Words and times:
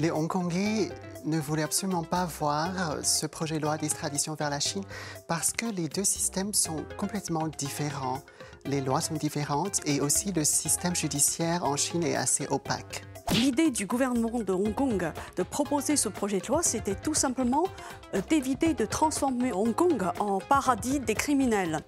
Les 0.00 0.10
Hongkongais 0.10 0.90
ne 1.24 1.38
voulaient 1.38 1.62
absolument 1.62 2.04
pas 2.04 2.26
voir 2.26 2.98
ce 3.02 3.26
projet 3.26 3.56
de 3.56 3.62
loi 3.62 3.78
d'extradition 3.78 4.34
vers 4.34 4.50
la 4.50 4.60
Chine 4.60 4.84
parce 5.26 5.52
que 5.52 5.66
les 5.66 5.88
deux 5.88 6.04
systèmes 6.04 6.52
sont 6.52 6.84
complètement 6.98 7.48
différents. 7.48 8.20
Les 8.66 8.82
lois 8.82 9.00
sont 9.00 9.14
différentes 9.14 9.80
et 9.86 10.00
aussi 10.00 10.32
le 10.32 10.44
système 10.44 10.94
judiciaire 10.94 11.64
en 11.64 11.76
Chine 11.76 12.04
est 12.04 12.16
assez 12.16 12.46
opaque. 12.48 13.02
L'idée 13.32 13.70
du 13.70 13.84
gouvernement 13.84 14.40
de 14.40 14.52
Hong 14.52 14.74
Kong 14.74 15.12
de 15.36 15.42
proposer 15.42 15.96
ce 15.96 16.08
projet 16.08 16.40
de 16.40 16.46
loi, 16.46 16.62
c'était 16.62 16.94
tout 16.94 17.12
simplement 17.12 17.64
euh, 18.14 18.22
d'éviter 18.30 18.72
de 18.72 18.86
transformer 18.86 19.52
Hong 19.52 19.74
Kong 19.74 20.02
en 20.18 20.38
paradis 20.38 20.98
des 20.98 21.14
criminels. 21.14 21.80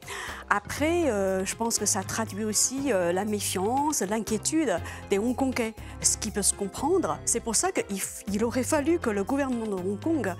Après, 0.51 1.11
euh, 1.11 1.45
je 1.47 1.57
pense 1.57 1.79
que 1.79 1.87
ça 1.87 2.03
traduit 2.03 2.45
aussi 2.45 2.93
euh, 2.93 3.13
la 3.13 3.25
méfiance, 3.25 4.03
l'inquiétude 4.03 4.79
des 5.09 5.19
Hongkongais, 5.19 5.75
ce 6.03 6.19
qui 6.19 6.31
peut 6.31 6.43
se 6.43 6.53
comprendre. 6.53 7.19
C'est 7.25 7.41
pour 7.41 7.57
ça 7.57 7.71
qu'il 7.73 8.45
aurait 8.45 8.63
fallu 8.63 8.99
que 8.99 9.11
le 9.11 9.25
gouvernement 9.25 9.67
de 9.67 9.75
Hong 9.75 9.99
Kong 9.99 10.35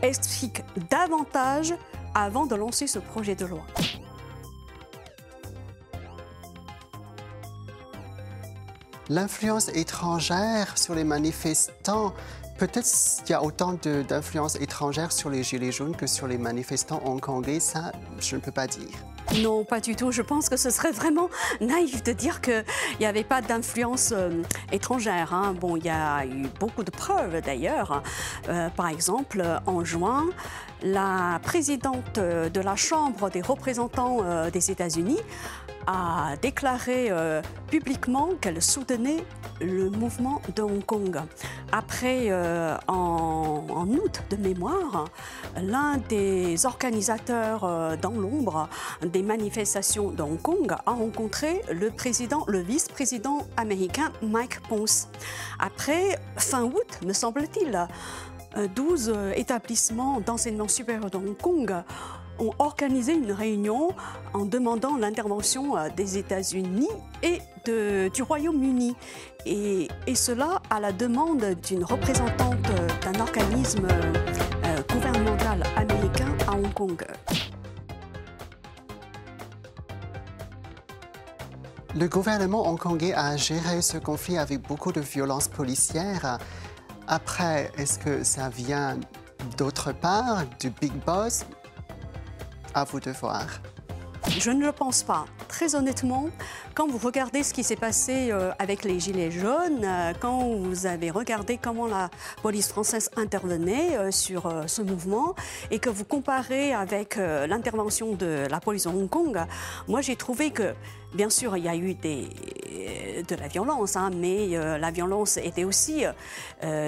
explique 0.00 0.62
davantage 0.90 1.74
avant 2.14 2.46
de 2.46 2.54
lancer 2.54 2.86
ce 2.86 2.98
projet 2.98 3.34
de 3.34 3.44
loi. 3.44 3.66
L'influence 9.08 9.68
étrangère 9.68 10.76
sur 10.76 10.96
les 10.96 11.04
manifestants, 11.04 12.12
peut-être 12.58 12.88
qu'il 13.24 13.30
y 13.30 13.34
a 13.34 13.42
autant 13.42 13.74
d'influence 14.08 14.56
étrangère 14.56 15.12
sur 15.12 15.30
les 15.30 15.44
Gilets 15.44 15.70
jaunes 15.70 15.94
que 15.94 16.08
sur 16.08 16.26
les 16.26 16.38
manifestants 16.38 17.00
hongkongais, 17.04 17.60
ça, 17.60 17.92
je 18.18 18.34
ne 18.34 18.40
peux 18.40 18.50
pas 18.50 18.66
dire. 18.66 18.88
Non, 19.42 19.64
pas 19.64 19.80
du 19.80 19.94
tout. 19.94 20.10
Je 20.10 20.22
pense 20.22 20.48
que 20.48 20.56
ce 20.56 20.70
serait 20.70 20.90
vraiment 20.90 21.28
naïf 21.60 22.02
de 22.02 22.12
dire 22.12 22.40
qu'il 22.40 22.64
n'y 22.98 23.06
avait 23.06 23.24
pas 23.24 23.42
d'influence 23.42 24.12
euh, 24.12 24.42
étrangère. 24.72 25.32
Hein. 25.32 25.54
Bon, 25.60 25.76
il 25.76 25.84
y 25.84 25.90
a 25.90 26.24
eu 26.26 26.48
beaucoup 26.60 26.82
de 26.82 26.90
preuves 26.90 27.40
d'ailleurs. 27.42 28.02
Euh, 28.48 28.68
par 28.70 28.88
exemple, 28.88 29.44
en 29.66 29.84
juin, 29.84 30.26
la 30.82 31.40
présidente 31.42 32.18
de 32.18 32.60
la 32.60 32.76
Chambre 32.76 33.30
des 33.30 33.40
représentants 33.40 34.18
euh, 34.22 34.50
des 34.50 34.70
États-Unis 34.70 35.18
a 35.86 36.36
déclaré 36.42 37.08
euh, 37.10 37.40
publiquement 37.70 38.30
qu'elle 38.40 38.60
soutenait 38.60 39.24
le 39.60 39.88
mouvement 39.90 40.42
de 40.54 40.62
Hong 40.62 40.84
Kong. 40.84 41.20
Après, 41.72 42.26
euh, 42.28 42.76
en, 42.88 43.86
août 43.88 44.22
de 44.30 44.36
mémoire, 44.36 45.06
l'un 45.60 45.98
des 46.08 46.66
organisateurs 46.66 47.64
euh, 47.64 47.96
dans 47.96 48.10
l'ombre 48.10 48.68
des 49.02 49.22
manifestations 49.22 50.10
de 50.10 50.22
Hong 50.22 50.40
Kong 50.40 50.72
a 50.72 50.92
rencontré 50.92 51.62
le 51.72 51.90
président, 51.90 52.44
le 52.48 52.60
vice-président 52.60 53.46
américain 53.56 54.12
Mike 54.22 54.60
Pence. 54.68 55.08
Après, 55.58 56.18
fin 56.36 56.64
août, 56.64 56.98
me 57.04 57.12
semble-t-il, 57.12 57.86
12 58.74 59.12
établissements 59.34 60.20
d'enseignement 60.20 60.68
supérieur 60.68 61.10
de 61.10 61.16
Hong 61.16 61.36
Kong 61.36 61.74
ont 62.38 62.52
organisé 62.58 63.14
une 63.14 63.32
réunion 63.32 63.90
en 64.34 64.44
demandant 64.44 64.96
l'intervention 64.96 65.76
euh, 65.76 65.88
des 65.96 66.18
États-Unis 66.18 66.88
et 67.22 67.40
du 68.14 68.22
Royaume-Uni. 68.22 68.94
Et, 69.44 69.88
cela 70.14 70.62
à 70.70 70.78
la 70.78 70.92
demande 70.92 71.44
d'une 71.66 71.82
représentante 71.82 72.54
euh, 72.70 72.88
d'un 73.12 73.20
organisme 73.20 73.88
euh, 73.88 74.82
gouvernemental 74.92 75.62
américain 75.76 76.32
à 76.46 76.52
Hong 76.52 76.72
Kong. 76.72 77.04
Le 81.96 82.08
gouvernement 82.08 82.68
hongkongais 82.68 83.14
a 83.14 83.36
géré 83.36 83.82
ce 83.82 83.98
conflit 83.98 84.38
avec 84.38 84.60
beaucoup 84.60 84.92
de 84.92 85.00
violence 85.00 85.48
policière. 85.48 86.38
Après, 87.08 87.70
est-ce 87.78 87.98
que 87.98 88.24
ça 88.24 88.48
vient 88.48 88.98
d'autre 89.56 89.92
part, 89.92 90.44
du 90.58 90.70
Big 90.70 90.92
Boss? 91.04 91.44
À 92.74 92.84
vous 92.84 93.00
de 93.00 93.10
voir. 93.12 93.46
Je 94.28 94.50
ne 94.50 94.66
le 94.66 94.72
pense 94.72 95.02
pas. 95.02 95.24
Très 95.48 95.76
honnêtement, 95.76 96.28
quand 96.74 96.88
vous 96.88 96.98
regardez 96.98 97.42
ce 97.44 97.54
qui 97.54 97.62
s'est 97.62 97.76
passé 97.76 98.30
euh, 98.30 98.50
avec 98.58 98.84
les 98.84 98.98
Gilets 98.98 99.30
jaunes, 99.30 99.84
euh, 99.84 100.12
quand 100.20 100.40
vous 100.40 100.86
avez 100.86 101.10
regardé 101.10 101.58
comment 101.62 101.86
la 101.86 102.10
police 102.42 102.68
française 102.68 103.08
intervenait 103.16 103.96
euh, 103.96 104.10
sur 104.10 104.52
ce 104.66 104.82
mouvement 104.82 105.34
et 105.70 105.78
que 105.78 105.88
vous 105.88 106.04
comparez 106.04 106.74
avec 106.74 107.16
l'intervention 107.16 108.14
de 108.14 108.46
la 108.50 108.60
police 108.60 108.84
de 108.84 108.88
Hong 108.88 109.08
Kong, 109.08 109.38
moi 109.86 110.00
j'ai 110.00 110.16
trouvé 110.16 110.50
que, 110.50 110.74
bien 111.14 111.30
sûr, 111.30 111.56
il 111.56 111.64
y 111.64 111.68
a 111.68 111.76
eu 111.76 111.94
des, 111.94 112.28
de 113.22 113.36
la 113.36 113.48
violence, 113.48 113.96
hein, 113.96 114.10
mais 114.14 114.48
la 114.78 114.90
violence 114.90 115.36
était 115.36 115.64
aussi 115.64 116.04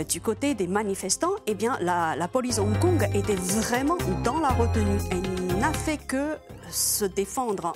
du 0.08 0.20
côté 0.20 0.54
des 0.54 0.66
manifestants. 0.66 1.32
Eh 1.46 1.54
bien, 1.54 1.78
la, 1.80 2.28
police 2.28 2.58
Hong 2.58 2.78
Kong 2.78 3.08
était 3.14 3.34
vraiment 3.34 3.98
dans 4.24 4.38
la 4.40 4.50
retenue. 4.50 4.98
Elle 5.10 5.58
n'a 5.58 5.72
fait 5.72 5.98
que 5.98 6.36
se 6.70 7.04
défendre. 7.04 7.72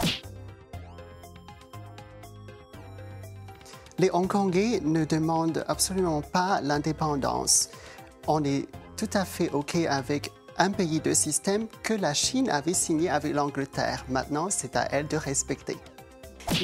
Les 3.99 4.11
Hongkongais 4.13 4.81
ne 4.83 5.05
demandent 5.05 5.65
absolument 5.69 6.23
pas 6.23 6.61
l'indépendance. 6.61 7.69
On 8.27 8.43
est 8.43 8.67
tout 8.97 9.11
à 9.13 9.25
fait 9.25 9.51
OK 9.51 9.77
avec 9.77 10.33
un 10.59 10.71
pays 10.71 11.01
de 11.01 11.13
système 11.13 11.67
que 11.83 11.95
la 11.95 12.15
Chine 12.15 12.49
avait 12.51 12.75
signé 12.75 13.11
avec 13.11 13.35
l'Angleterre. 13.35 14.05
Maintenant, 14.09 14.49
c'est 14.51 14.77
à 14.77 14.89
elle 14.91 15.07
de 15.07 15.17
respecter. 15.17 15.77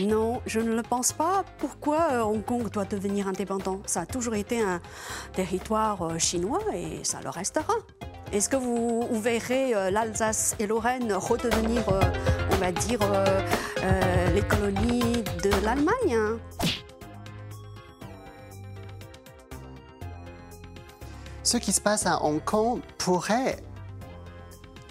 Non, 0.06 0.40
je 0.46 0.60
ne 0.60 0.74
le 0.74 0.82
pense 0.82 1.12
pas. 1.12 1.44
Pourquoi 1.58 2.08
euh, 2.12 2.22
Hong 2.22 2.44
Kong 2.44 2.70
doit 2.70 2.84
devenir 2.84 3.26
indépendant? 3.26 3.80
Ça 3.86 4.02
a 4.02 4.06
toujours 4.06 4.34
été 4.34 4.60
un 4.60 4.80
territoire 5.32 6.02
euh, 6.02 6.18
chinois 6.18 6.60
et 6.74 7.02
ça 7.02 7.20
le 7.22 7.30
restera. 7.30 7.74
Est-ce 8.32 8.48
que 8.48 8.56
vous, 8.56 9.08
verrez 9.20 9.74
euh, 9.74 9.90
l'Alsace 9.90 10.54
et 10.58 10.66
Lorraine 10.66 11.12
redevenir, 11.12 11.82
on 12.52 12.56
va 12.56 12.72
dire, 12.72 13.00
les 14.34 14.42
colonies 14.42 15.24
de 15.42 15.50
l'Allemagne? 15.64 16.38
Ce 21.42 21.56
qui 21.56 21.72
se 21.72 21.80
passe 21.80 22.04
à 22.04 22.22
Hong 22.22 22.44
Kong 22.44 22.80
pourrait 22.98 23.56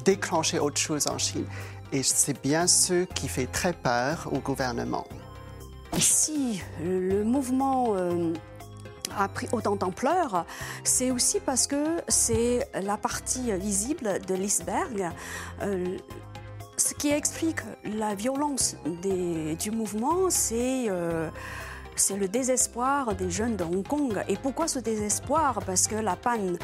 déclencher 0.04 0.58
autre 0.58 0.80
chose 0.80 1.06
en 1.08 1.18
Chine. 1.18 1.46
Et 1.92 2.04
c'est 2.04 2.42
bien 2.42 2.68
ce 2.68 3.06
qui 3.06 3.28
fait 3.28 3.48
très 3.48 3.74
peur 3.74 4.30
au 4.32 4.40
gouvernement. 4.40 5.06
Si 5.98 6.62
le 6.84 7.24
mouvement 7.24 7.96
euh, 7.96 8.34
a 9.18 9.28
pris 9.28 9.48
autant 9.52 9.76
d'ampleur, 9.76 10.46
c'est 10.84 11.12
aussi 11.12 11.40
parce 11.40 11.66
que 11.66 12.02
c'est 12.08 12.68
la 12.74 12.98
partie 12.98 13.52
visible 13.54 14.20
de 14.28 14.36
l'iceberg. 14.36 15.10
Euh, 15.62 15.98
ce 16.78 16.94
qui 16.94 17.10
explique 17.10 17.62
la 17.84 18.14
violence 18.14 18.76
du 19.60 19.72
mouvement, 19.72 20.30
c'est 20.30 20.86
euh, 20.90 21.30
c'est 21.98 22.18
le 22.18 22.28
désespoir 22.28 23.16
des 23.16 23.30
jeunes 23.30 23.56
de 23.56 23.64
Hong 23.64 23.86
Kong. 23.86 24.24
Et 24.28 24.36
pourquoi 24.38 24.68
ce 24.68 24.80
désespoir? 24.80 25.60
Parce 25.66 25.88
que 25.88 25.96
la 25.96 26.16
panne 26.16 26.58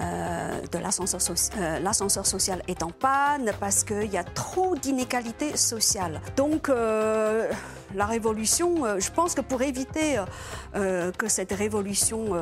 euh, 0.00 0.60
de 0.72 0.78
euh, 0.78 1.78
l'ascenseur 1.80 2.26
social 2.26 2.62
est 2.68 2.82
en 2.82 2.90
panne, 2.90 3.52
parce 3.60 3.84
qu'il 3.84 4.10
y 4.12 4.16
a 4.16 4.24
trop 4.24 4.76
d'inégalités 4.76 5.56
sociales. 5.56 6.20
Donc, 6.36 6.68
euh, 6.68 7.50
la 7.94 8.06
révolution, 8.06 8.98
je 8.98 9.10
pense 9.10 9.34
que 9.34 9.40
pour 9.40 9.62
éviter 9.62 10.22
que 10.74 11.26
cette 11.26 11.52
révolution 11.52 12.34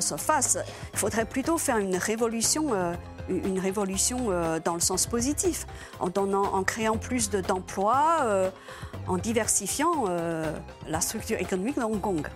se 0.00 0.16
fasse, 0.16 0.56
il 0.94 0.98
faudrait 0.98 1.26
plutôt 1.26 1.58
faire 1.58 1.76
une 1.76 1.96
révolution 1.96 2.72
une 3.28 3.58
révolution 3.58 4.28
dans 4.64 4.74
le 4.74 4.80
sens 4.80 5.06
positif, 5.06 5.66
en, 6.00 6.62
créant 6.64 6.96
plus 6.96 7.30
d'emplois, 7.30 8.50
en 9.06 9.16
diversifiant 9.18 10.04
la 10.86 11.00
structure 11.00 11.38
économique 11.38 11.76
de 11.76 11.82
Hong 11.82 12.00
Kong. 12.00 12.26